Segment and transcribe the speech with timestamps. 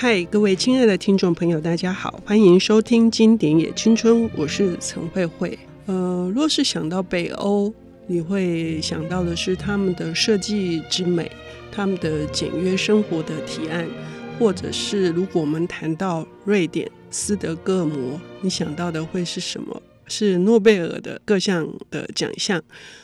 [0.00, 5.58] 嗨，各位亲爱的听众朋友，大家好，欢迎收听《经典也青春》，我是陈慧慧。
[5.86, 7.74] 呃，若是想到北欧，
[8.06, 11.28] 你会想到的是他们的设计之美，
[11.72, 13.88] 他们的简约生活的提案，
[14.38, 19.82] 或者是如果我们谈到瑞典斯德哥尔摩，你想到的会是什么？
[20.06, 22.62] 是诺贝尔的各项的奖项，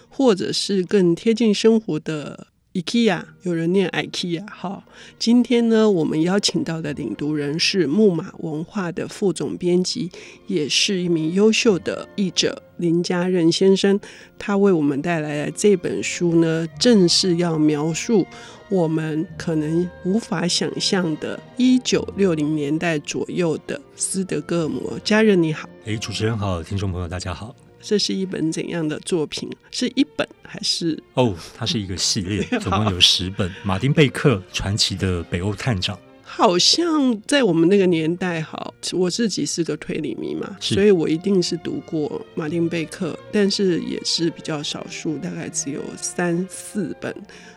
[0.08, 4.44] 或者是更贴近生活的？IKEA，有人念 IKEA。
[4.50, 4.82] 好，
[5.16, 10.10] 今天呢，我们邀请到的领读人是木马文化的副总编辑，
[10.48, 13.98] 也是一名优秀的译者林家任先生。
[14.36, 18.26] 他为我们带来的这本书呢，正是要描述
[18.68, 24.98] 我们可能无法想象的1960年代左右的斯德哥尔摩。
[25.04, 27.54] 家人你好，哎，主持人好，听众朋友大家好。
[27.86, 29.48] 这是一本怎样的作品？
[29.70, 30.98] 是一本还是？
[31.12, 33.52] 哦，它是一个系列， 总共有十本。
[33.62, 35.98] 马丁贝克传奇的北欧探长，
[36.36, 47.14] 好像在我们那个年代，好，我自己是个推理迷嘛，所以我一定是读过马丁贝克，但是也是比较少数，大概只有三四本。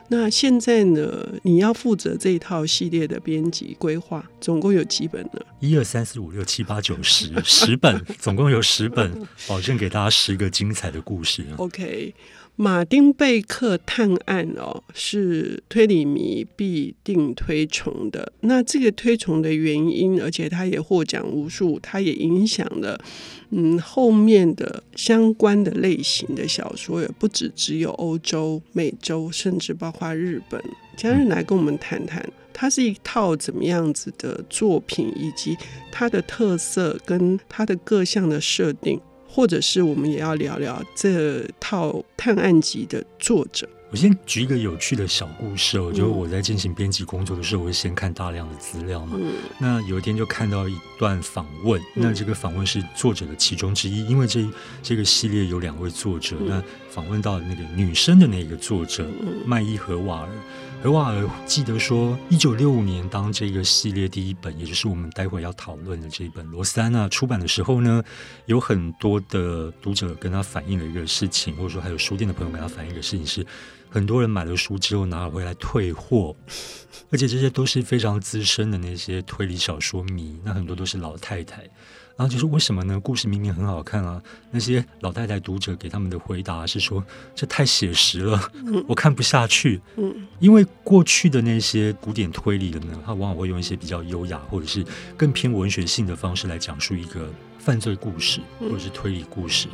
[0.10, 1.28] 那现在呢？
[1.42, 5.42] 你要负责这一套系列的编辑规划，总共有几本呢？
[5.60, 9.12] 一二三四五六七八九十，十本，总共有十本，
[9.48, 11.44] 保证给大家十个精彩的故事。
[11.58, 12.14] OK。
[12.60, 18.34] 马丁贝克探案哦，是推理迷必定推崇的。
[18.42, 23.00] 那这个推崇的原因，而且他也获奖无数，他也影响了
[23.52, 30.60] 嗯后面的相关的类型的小说，也不止只有欧洲、美洲，甚至包括日本。
[30.96, 35.56] 家任来跟我们谈谈，它是一套怎么样子的作品，以及
[35.92, 39.00] 它的特色跟它的各项的设定。
[39.38, 43.70] 或者是我们也要聊聊这套探案集的作者。
[43.92, 49.16] 我先举一个有趣的小故事，我觉得我在进行编辑工作的时候，我会先看大量的资料嘛。
[49.22, 54.44] 嗯、那有一天就看到一段访问，那这个访问是作者的其中之一，因为这
[54.82, 56.60] 这个系列有两位作者，那
[56.98, 59.08] 访问到那个女生的那个作者
[59.46, 60.30] 麦伊和瓦尔。
[60.82, 68.04] 荷瓦尔记得说，一九六五年，当这个系列第一本，也就是我们待会要讨论的这一本《罗斯安娜》出版的时候呢，
[68.48, 73.46] 有很多的读者跟他反映了一个事情，或者说还有书店的朋友跟他反映一个事情是，
[73.92, 76.36] 很多人买了书之后拿回来退货，
[77.12, 81.64] 而且这些都是非常资深的那些推理小说迷，那很多都是老太太。
[82.18, 83.00] 然后就说为什么呢？
[83.00, 84.20] 故事明明很好看啊！
[84.50, 87.04] 那些老太太读者给他们的回答是说，
[87.36, 88.52] 这太写实了，
[88.88, 89.80] 我看不下去。
[90.40, 94.84] 因为过去的那些古典推理的呢，他往往会用一些比较优雅或者是
[95.16, 97.30] 更偏文学性的方式来讲述一个
[97.60, 99.68] 犯罪故事或者是推理故事。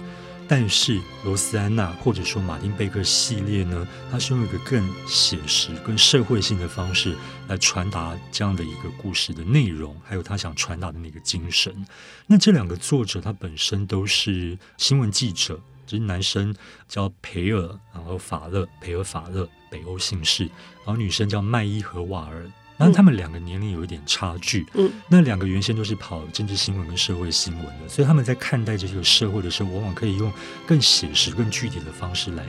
[0.56, 11.74] 但是罗斯安娜或者说马丁贝克系列呢，它是用一个更写实、更社会性的方式来传达这样的一个故事的内容，还有他想传达的那个精神。
[12.28, 16.54] 那这两个作者他本身都是新闻记者，就是男生
[16.88, 20.44] 叫培尔，然后法勒，培尔法勒，北欧姓氏，
[20.86, 22.46] 然后女生叫麦伊和瓦尔。
[22.84, 30.32] 但他们两个年龄有一点差距，嗯，那两个原先都是跑政治新闻跟社会新闻的，所以他们在看待这个社会的时候，往往可以用
[30.68, 32.46] 更写实、更具体的方式来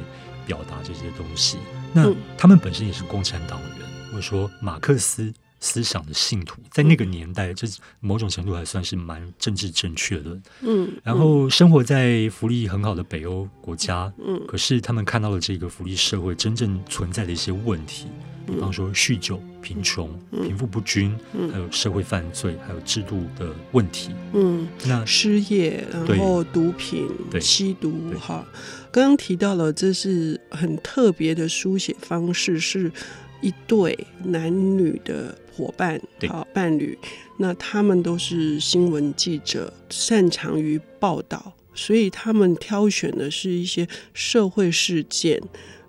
[0.47, 1.59] 表达这些东西。
[1.93, 7.67] 那他们本身也是共产党员，或者说马克思思想的信徒，在那个年代，这
[8.01, 10.91] 某种程度还算是蛮政治正确的，嗯。
[11.03, 18.09] 然后生活在福利很好的北欧国家，嗯，可是他们看到了这个福利社会真正存在的一些问题。
[18.47, 21.15] 比方说酗酒、贫穷、贫富不均，
[21.53, 24.11] 还有社会犯罪，还有制度的问题。
[24.33, 27.09] 嗯，那失业，然后毒品、
[27.41, 28.47] 吸毒，哈。
[28.91, 32.91] 刚刚提到了，这是很特别的书写方式，是
[33.41, 36.97] 一对男女的伙伴，好伴侣。
[37.37, 45.43] 那他们都是新闻记者，擅长于报道，所以他们挑选的是一些社会事件。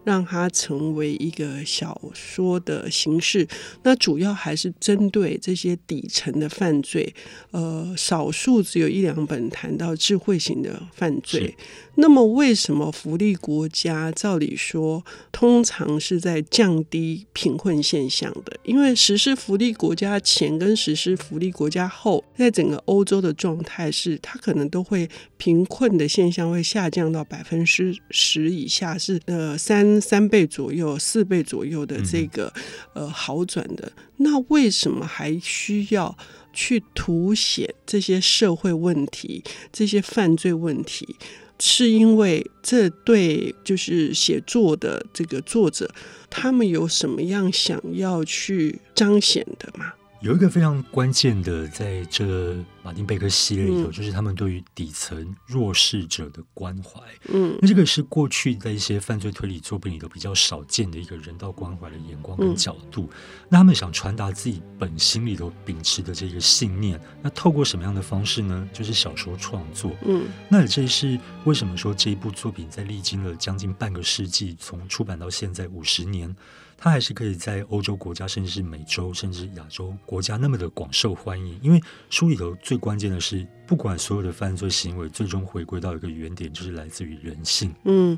[0.05, 3.46] 让它成为一个小说的形式，
[3.84, 7.13] 那主要还是针对这些底层的犯罪，
[7.52, 11.55] 呃，少数只有一两本谈到智慧型的犯罪。
[11.96, 18.57] 那么，为什么福利国家照理说通常是在降低贫困现象的？
[18.63, 32.51] 因为实施福利国家前跟实施福利国家后，在整个欧洲的状态是，它可能都会贫困的现象会下降到百分之十以下，是呃三三倍左右、四倍左右的这个
[32.93, 33.91] 呃好转的。
[34.17, 36.17] 那为什么还需要
[36.53, 41.15] 去凸显这些社会问题、这些犯罪问题？
[41.57, 45.89] 是因为这对就是写作的这个作者，
[46.29, 49.93] 他们有什么样想要去彰显的吗？
[50.21, 57.02] 有一个非常关键的，在这马丁贝克系列里头，嗯、就是他们对于底层弱势者的关怀。
[57.29, 63.09] 嗯，那这个是过去在一些犯罪推理作品里头比较少见的一个人道关怀的眼光跟角度。
[63.11, 68.70] 嗯、那他们想传达自己本心里头秉持的这个信念，那透过什么样的方式呢？
[68.72, 69.91] 就是小说创作。
[70.05, 76.35] 嗯，那这是为什么说这一部作品在历经了将近半个世纪，从出版到现在五十年。
[76.78, 81.58] 它还是可以在欧洲国家，甚至是美洲，甚至亚洲国家那么的广受欢迎。
[81.64, 87.73] 因为书里头最关键的是，不管所有的犯罪行为，最终回归到一个原点，就是来自于人性。
[87.83, 88.17] 嗯，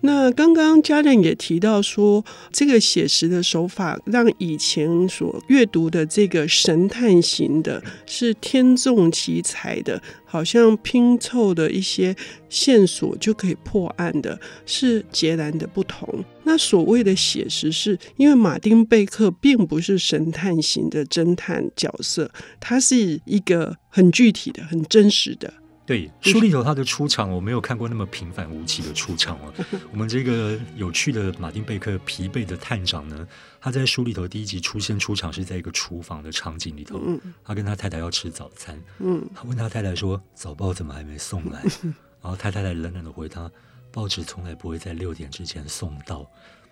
[0.00, 12.14] 那刚刚嘉任也提到说，这个写实的手法让以前所阅读的这个神探型的，是天纵奇才的，好像拼凑的一些
[12.48, 16.24] 线索就可以破案的，是截然的不同。
[16.44, 22.30] 那所谓的写实，是因为马丁贝克并不是神探型的侦探角色，
[22.60, 25.52] 他是一个很具体的、很真实的。
[25.90, 29.52] 对，书里头他的出场，我没有看过那么平凡无奇的出场了。
[29.90, 33.26] 我们这个有趣的马丁贝克疲惫的探长呢，
[33.60, 37.00] 他在书里头第一集出现出场是在一个厨房的场景里头，
[37.42, 41.60] 他跟他太太要吃早餐，嗯，他问他太太说：“早报怎么还没送来？
[42.22, 43.50] ”然后他太太冷冷的回他。
[43.90, 46.24] 报纸从来不会在六点之前送到。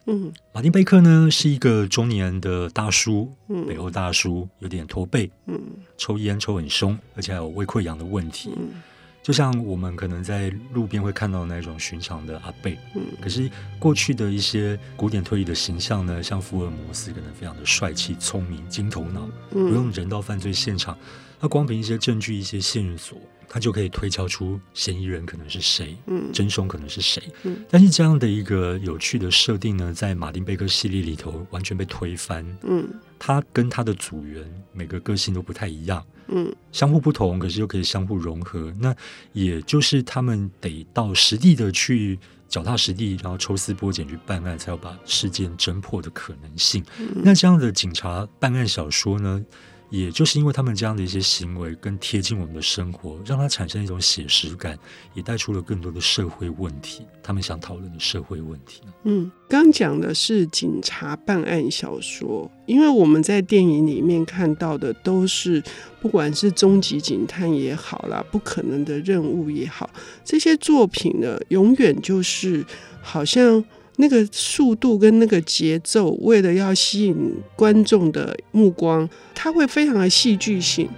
[0.06, 5.61] 嗯，马丁贝克呢是一个中年的大叔，嗯，北欧大叔，有点驼背，嗯，
[5.97, 8.55] 抽烟抽很凶，而且还有胃溃疡的问题。
[8.56, 8.81] 嗯，
[9.28, 12.78] 就像我们可能在路边会看到那种寻常的阿贝。
[12.94, 13.46] 嗯，可是
[13.78, 20.96] 过去的一些古典推理的形象呢，像福尔摩斯，可能非常的帅气、聪明、金头脑，不用人到犯罪现场，
[21.40, 23.19] 他光凭一些证据、一些线索。
[23.50, 32.87] 他就可以推敲出嫌疑人可能是谁，嗯，真凶可能是谁，嗯，但是这样的一个有趣的设定呢，在马丁贝克系列里头完全被推翻，嗯，
[33.19, 34.44] 他跟他的组员
[34.75, 38.94] 每个个性都不太一样，嗯，相互不同，可是又可以相互融合，那
[39.32, 42.19] 也就是他们得到实地的去
[42.50, 46.84] 脚踏实地，然后抽丝剥茧去办案，才有把事件侦破的可能性。
[47.00, 49.43] 嗯，那这样的警察办案小说呢？
[49.90, 54.79] 也就是因为他们这样的一些行为更贴近我们的生活，让它产生一种写实感，
[55.14, 57.06] 也带出了更多的社会问题。
[57.23, 58.82] 他们想讨论的社会问题。
[59.05, 65.62] 嗯，刚讲的是警察办案小说，因为我们在电影里面看到的都是，
[66.00, 69.88] 不管是终极警探也好啦，不可能的任务也好，
[70.25, 72.64] 这些作品呢，永远就是
[73.00, 73.64] 好像。
[74.00, 80.88] 那个速度跟那个节奏，为了要吸引观众的目光，它会非常的戏剧性。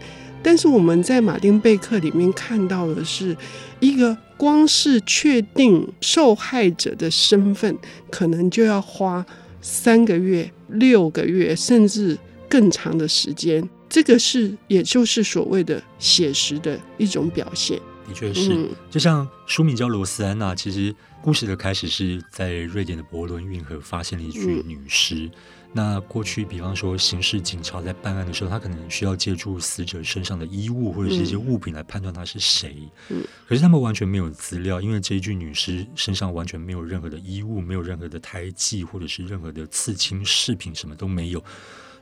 [0.43, 3.37] 但是我们在马丁贝克里面看到的是，
[3.79, 7.77] 一个光是确定受害者的身份，
[8.11, 9.25] 可能就要花
[9.61, 12.17] 三个月、六个月，甚至
[12.49, 13.69] 更长的时间。
[13.89, 17.79] 这个是，也就是所谓的写实的一种表现。
[18.11, 20.95] 的确是，嗯、就像书名叫罗斯安娜，其实。
[21.23, 25.27] 故事的开始是在瑞典的伯伦运河发现了一具女尸。
[25.27, 25.31] 嗯、
[25.75, 32.75] 那过去，比方说刑事警察在办案的时候，他可能需要借助死者身上的衣物或者是一些物品来判断他是谁。
[33.11, 41.45] 嗯、可是他们完全没有资料，因为这一具女尸身上完全没有任何的衣物，没有任何的胎记或者是任何的刺青饰品，什么都没有。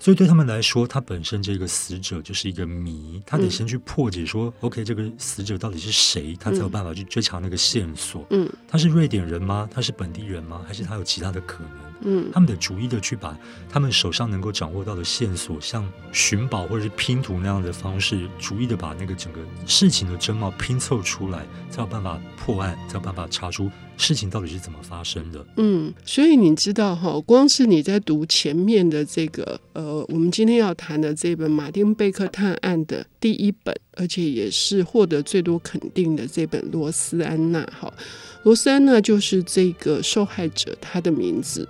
[0.01, 8.25] 所以对他们来说，他本身这个死者就是一个谜，他得先去破解说，嗯、OK，这个死者到底是谁，他才有办法去追查那个线索。
[8.31, 9.69] 嗯，他是瑞典人吗？
[9.73, 10.63] 他是本地人吗？
[10.67, 11.73] 还是他有其他的可能？
[12.03, 13.37] 嗯，他们得逐一的去把
[13.69, 25.45] 他们手上能够掌握到的线索，像寻宝或者是拼图那样的方式，逐一的把那个整个事情的真貌拼凑出来，才有办法破案，才有办法查出事情到底是怎么发生的。
[25.57, 37.93] 嗯，所以你知道哈，光是你在读前面的这个呃，我们今天要谈的这本马丁贝克探案的第一本，而且也是获得最多肯定的这本罗斯安娜哈。
[38.45, 41.69] 罗斯安娜就是这个受害者，她的名字。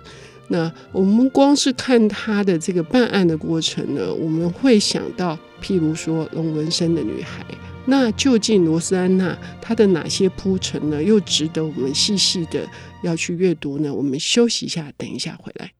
[0.51, 7.43] 那我们光是看她的这个办案的过程呢，我们会想到，譬如说龙纹身的女孩。
[7.89, 12.69] 那究竟罗斯安娜她的哪些铺陈呢，又值得我们细细的
[13.01, 13.91] 要去阅读呢？
[13.91, 15.71] 我们休息一下，等一下回来。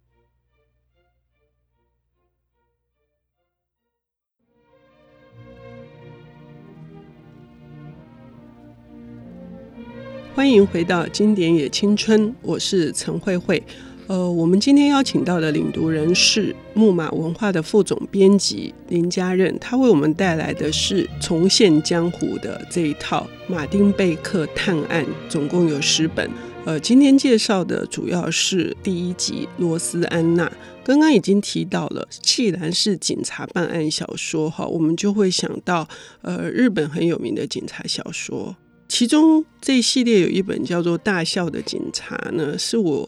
[10.34, 13.62] 欢迎回到《经典也青春》，我是陈慧慧。
[14.10, 26.28] 呃，我们今天邀请到的领读人是木马文化的副总编辑林家任，他为我们带来的是《重现江湖》的这一套马丁贝克探案，总共有十本。
[26.66, 30.48] 呃，今天介绍的主要是第一集《罗斯安娜》。
[30.84, 35.88] 刚刚已经提到了，既然是警察办案小说，哈，我们就会想到
[36.24, 38.56] 呃，日本很有名的警察小说。
[38.88, 43.08] 其中这一系列有一本叫做《大笑的警察》呢，是我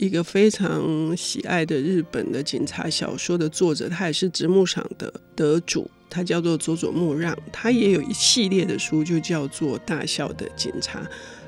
[0.00, 11.00] 一个非常喜爱的日本的警察小说的作者，他也是直木赏的得主，他叫做佐佐木让，他也有一系列的书，就叫做《大笑的警察》，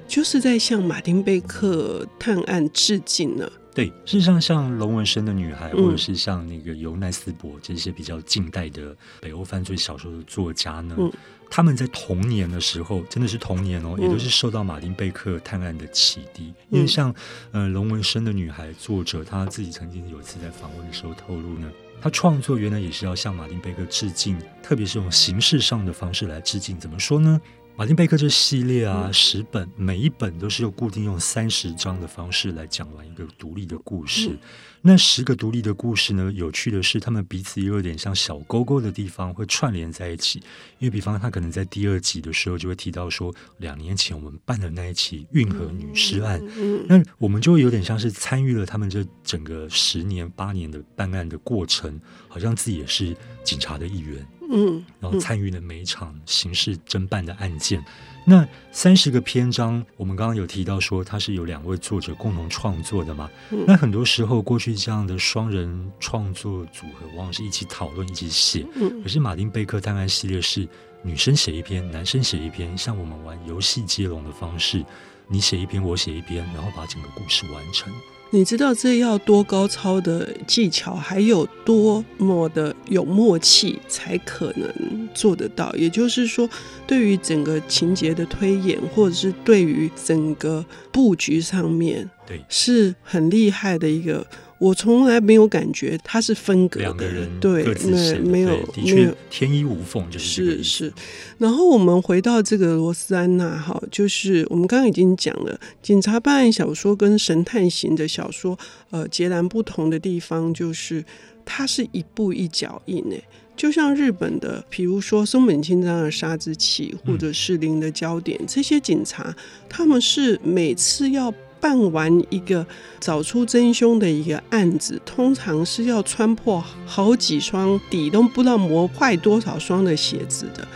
[0.09, 3.51] 就是在向马丁贝克探案致敬呢。
[3.73, 11.11] 对，事实上，像龙纹身的女孩，或者是像那个尤奈斯伯这些比较近代的北欧犯罪小说的作家呢，嗯、
[11.51, 16.55] 他们在童年的时候，真的是童年哦，嗯、也都是受到马丁贝克探案的启迪。
[16.71, 17.13] 嗯、因为像
[17.51, 26.79] 呃龙纹身的女孩作者，她自己曾经有一次在访问的时候透露呢，她创作原来也是要向马丁贝克致敬，特别是用形式上的方式来致敬。
[26.79, 27.41] 怎么说呢？
[27.81, 34.39] 马丁贝克这系列啊，十本每一本都是用固定用三十章的方式来讲完一个独立的故事。
[34.83, 40.41] 那十个独立的故事呢，有趣的是，他们彼此也有点像小勾勾的地方会串联在一起。
[40.79, 46.39] 因为比方他可能在第二集的时候就会提到说，两年前我们办的那一起运河女尸案，
[46.87, 54.29] 那我们就有点像是参与了他们这整个十年八年的办案的过程，好像自己也是警察的一员。
[54.51, 57.83] 嗯，然后参与了每一场刑事侦办的案件。
[58.27, 63.31] 那三十个篇章，我们刚刚有提到说，它是由两位作者共同创作的嘛？
[63.67, 68.67] 那很多时候，过去这样的双人创作组合，往往是一起讨论、一起写。
[69.03, 70.69] 可是马丁贝克探案系列是
[71.03, 74.85] 女生写一篇，男生写一篇，像我们玩游戏接龙的方式，
[75.27, 77.91] 你写一篇，我写一篇，然后把整个故事完成。
[78.33, 85.75] 你知道这要多高超的技巧，还有多么的有默契才可能做得到？
[85.75, 86.49] 也就是说，
[86.87, 94.25] 对于整个情节的推演，或者是对于整个布局上面，对，是很厉害的一个。
[94.61, 100.93] 我从来没有感觉他是分隔的，两个人对，那没有，的确天衣无缝，就是是是。
[101.39, 108.59] 然后我们回到这个罗斯安娜哈，就是我们刚刚已经讲了，警察办案小说跟神探型的小说，
[108.91, 111.03] 呃，截然不同的地方就是
[111.47, 113.25] 它是一步一脚印诶，
[113.57, 119.35] 就像日本的，比如说松本清张的《杀之气》或者是《零的焦点》，嗯，这些警察
[119.71, 121.33] 他们是每次要。
[121.61, 122.67] 办完一个
[122.99, 130.67] 找出真凶的一个案子，通常是要穿破好几双底都不知道磨坏多少双的鞋子的。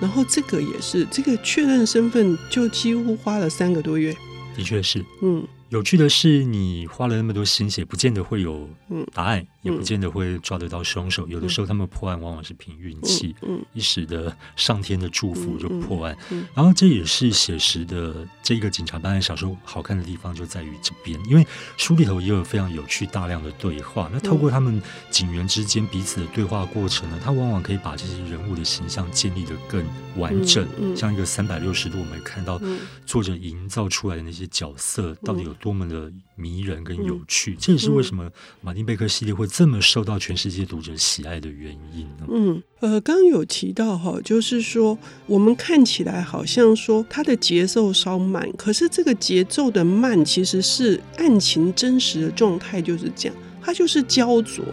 [0.00, 4.14] 然后这个也是，这个确认身份就几乎花了三个多月。
[4.56, 5.46] 的确是，嗯。
[5.70, 8.68] 有趣的是，你花了那么多心血，不见得会有
[9.12, 11.26] 答案，嗯、也不见得会抓得到凶手。
[11.26, 13.34] 嗯、有的时候，他们破案往往是凭运气，
[13.72, 16.16] 一时的上天的祝福就破案。
[16.54, 21.18] 然后，这也是写实的这个警察办案小说好看的地方，就在于这边。
[21.26, 21.44] 因为
[21.76, 24.08] 书里头也有非常有趣、大量的对话。
[24.12, 24.80] 那透过他们
[25.10, 29.84] 警员之间彼此的对话过程呢，他往往可以把这些人物的形象建立的更
[30.16, 32.60] 完整，像一个三百六十度，我们看到
[33.06, 35.53] 作者营造出来的那些角色到底有。
[35.54, 38.30] 多么的迷人跟有趣，嗯、这也是为什么
[38.60, 42.26] 马丁贝克系列会这么受到全世界读者喜爱的原因呢？
[42.28, 54.64] 嗯，呃，刚刚有提到哈，就是说我们看起来好像说它的节奏稍慢，可是这个节奏的慢其实是案情真实的状态就是这样，它就是焦灼。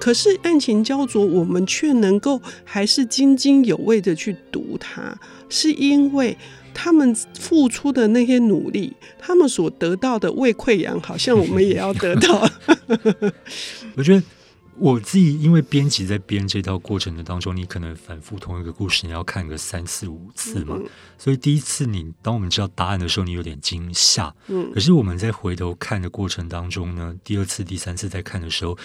[0.00, 6.36] 可是案情焦灼，我们却能够还是津津有味的去读它，是因为。
[6.74, 12.50] 他们付出的那些努力，他们所得到的胃溃疡，好像我们也要得到。
[13.96, 14.22] 我觉得
[14.76, 20.76] 我自己因为编辑在编这套过程的当中，你可能反复同一个故事，你要看个三四五次嘛。
[20.78, 20.84] 嗯、
[21.16, 24.34] 所以第一次你当我们知道答案的时候，你有点惊吓。
[24.48, 24.70] 嗯。
[24.74, 28.76] 可是我们在回头看的过程当中呢，第二次、第三次再看的时候。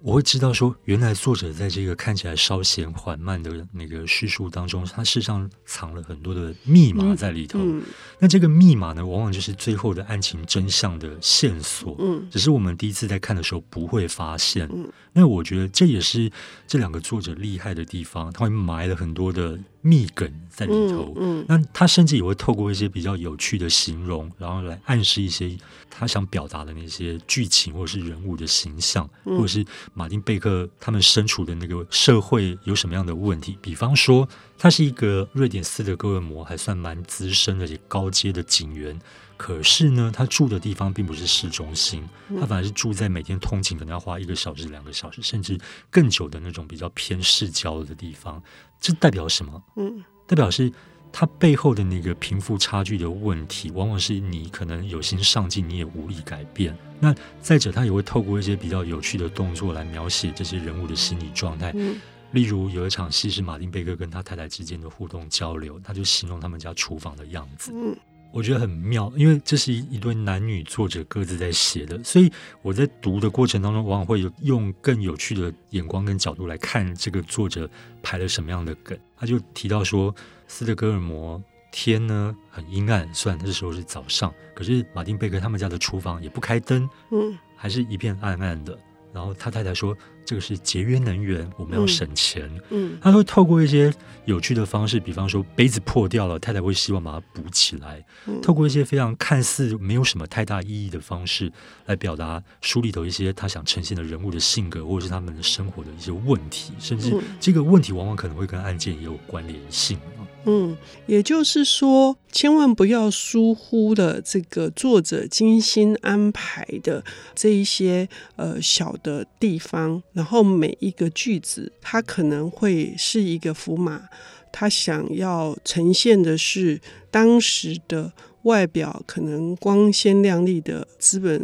[0.00, 7.58] 我会知道说，原来作者在这个看起来稍显缓慢的那个叙述当中，他事实上藏了很多的密码在里头。
[7.58, 7.82] 嗯嗯、
[8.18, 11.96] 那这个密码呢，往往就是最后的案情真相的线索。
[11.98, 14.68] 嗯，只是我们第一次在看的时候不会发现。
[14.72, 16.30] 嗯，那我觉得这也是
[16.66, 19.58] 这两个作者厉害的地方，他会埋了很多的。
[19.80, 25.56] 密梗在里头，嗯，嗯，那他甚至也会透过一些比较有趣的形容，然后来暗示一些
[25.98, 29.64] 他想表达的那些剧情或者是人物的形象，嗯、或者是
[29.94, 33.58] 马丁贝克他们身处的那个社会有什么样的问题。
[33.60, 38.96] 比方说，他是一个瑞典斯德哥尔摩还算蛮资深而且高阶的警员。
[39.36, 42.04] 可是呢，他住的地方并不是市中心，
[42.40, 45.56] 他反而是住在每天通勤可能要花一个小时、两个小时，甚至
[45.90, 48.42] 更久的那种比较偏市郊的地方。
[48.80, 49.62] 这代表什么？
[49.76, 50.72] 嗯，代表是
[51.12, 56.76] 它背后的那个贫富差距的问题，往往是你可能有心上进，你也无力改变。
[57.00, 61.72] 那再者，他也会透过一些比较有趣的动作来描写这些人物的心理状态。
[61.74, 61.96] 嗯、
[62.32, 67.72] 例如有一场戏是马丁贝克跟他太太之间的互动交流，他就形容他们家厨房的样子。
[67.74, 67.96] 嗯
[68.30, 77.68] 我觉得很妙，因为这是一一对男女作者各自在写的，所以我在读的过程当中，往往会有用更有趣的眼光跟角度来看这个作者
[78.02, 78.96] 排了什么样的梗。
[79.16, 80.14] 他就提到说，
[80.48, 81.40] 斯德哥尔摩
[81.70, 88.76] 天呢很阴暗，虽然那时候是早上，可是马丁贝克他们家的厨房也不开灯，嗯，还是一片暗暗的。
[89.12, 89.96] 然后他太太说。
[90.28, 92.44] 这个是节约能源，我们要省钱。
[92.68, 93.90] 嗯，嗯，他会透过一些
[94.26, 98.04] 有趣的方式，比方说杯子破掉了，太太会希望把它补起来。
[98.26, 101.50] 嗯，透过一些非常看似没有什么太大意义的方式
[101.86, 109.98] 来表达书里头一些他想呈现的人物的性格，或者是他们的生活的一些问题，甚至这个问题往往可能会跟案件也有关联性。
[110.44, 110.74] 嗯，
[111.06, 117.04] 也就是说，千万不要疏忽了这个作者精心安排的
[117.34, 124.08] 这一些呃小的地方，然后每一个句子，它可能会是一个符码，
[124.50, 128.12] 它想要呈现的是当时的。
[128.42, 131.42] 外表可能光鲜亮丽的资本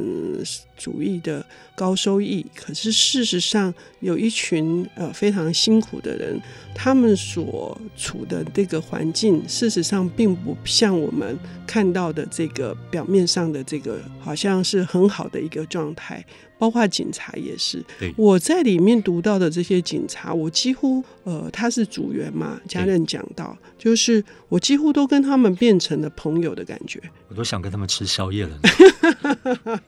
[0.76, 6.40] 主义的高收益，可是事实上有一群呃非常辛苦的人，
[6.74, 16.24] 他们所处的这个环境，事实上并不像我们看到的这个表面上的这个，好像是很好的一个状态。
[16.56, 17.84] 包括警察也是，
[18.16, 28.58] 我在里面读到的这些警察，我几乎呃，他是组员嘛，家人讲到，就是我几乎都跟他们变成了朋友的感觉，我都想跟他们吃宵夜了。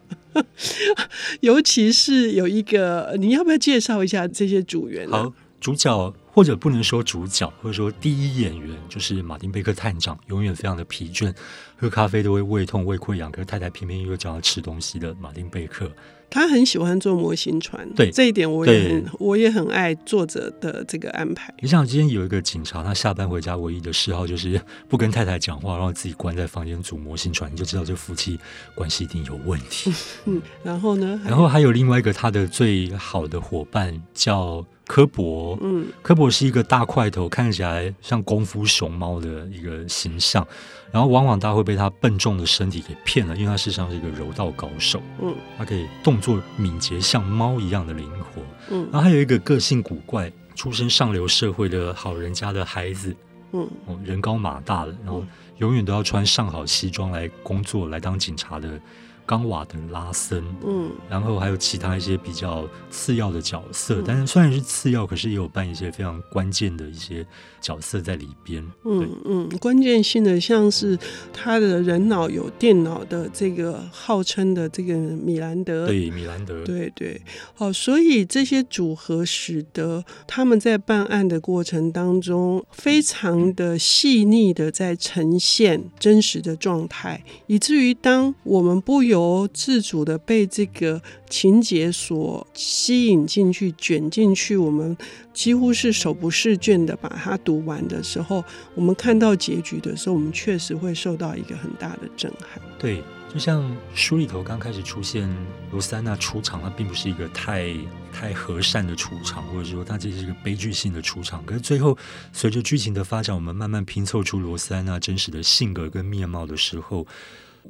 [1.41, 5.09] 尤其是有一个，你要不要介绍一下这些组员？
[5.09, 11.35] 好，主角或者不能说主角，或者说第一演员，就是马丁贝克探长，永远非常的疲倦，
[11.79, 15.91] 喝咖啡都会胃痛、胃溃疡，可是太太偏偏又叫他吃东西的马丁贝克。
[16.29, 21.55] 他很喜欢坐模型船，对这一点我也很我也很爱作者的这个安排。
[21.63, 28.39] 你像今天有一个警察，他下班回家唯一的嗜好就是不跟太太讲话，然后自己关在房间组模型船，你就知道这夫妻
[28.75, 29.91] 关系一定有问题。
[30.27, 31.19] 嗯，然后呢？
[31.25, 40.47] 然后还有另外一个他的最好的伙伴叫科博，嗯，科博是一个大块头，看起来像功夫熊猫的一个形象。
[40.93, 45.03] 然后往往大家会被他笨重的身体给骗了，因为他事实上是一个柔道高手。
[45.21, 48.41] 嗯，他可以动作敏捷，像猫一样的灵活。
[48.71, 53.15] 嗯，然后还有一个个性古怪、出身上流社会的好人家的孩子。
[53.53, 53.69] 嗯，
[54.05, 55.25] 人高马大的，然后
[55.59, 58.81] 永远都要穿上好西装来工作，来当警察的。
[59.27, 67.27] 冈瓦德拉森，嗯，然后还有其他一些比较次要的角色，嗯、但是虽然是次要，可是也有扮一些非常关键的一些
[67.61, 68.65] 角色在里边。
[68.85, 70.97] 嗯嗯，关键性的像是
[71.33, 77.21] 他的人脑有电脑的这个号称的这个米兰德，对米兰德，对对，
[77.55, 91.01] 好，所以这些组合使得他们在办案的过程当中非常的细腻的在呈现真实的状态，以至于当我们不由由自主的被这个
[91.31, 94.95] 情节所吸引进去、卷进去，我们
[95.33, 102.61] 几乎是手不释卷的把它读完的时候，我们看到结局的时候，我们确实会受到一个很大的震撼。
[102.79, 103.03] 对，
[103.33, 105.27] 就像书里头刚开始出现
[105.73, 107.75] 罗斯安娜出场，它并不是一个太
[108.13, 111.43] 太和善的出场，或者说它这是一个悲剧性的出场。
[111.47, 111.97] 可是最后，
[112.35, 117.07] 随着剧情的发展，我们慢慢拼凑出罗斯安娜真实的性格跟面貌的时候。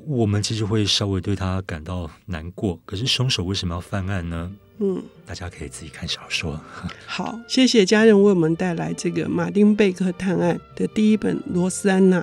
[0.05, 4.51] 我们其实会稍微对他感到难过，可是凶手为什么要犯案呢？
[4.79, 6.61] 嗯，大家可以自己看小说。
[7.07, 12.21] 好，谢谢家人为我们带来这个马丁贝克探案的第一本《罗斯安娜》，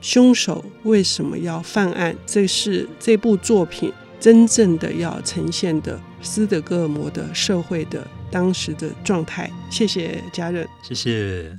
[0.00, 2.14] 凶手为什么要犯案？
[2.26, 9.50] 这是这部作品真正的要呈现的斯德哥尔摩的社会的当时的状态。
[9.70, 11.58] 谢谢家人，谢谢。